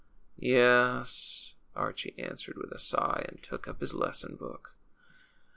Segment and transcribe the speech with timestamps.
[0.39, 4.73] Yes," Archie answered, with a sigh, and took up his lesson book.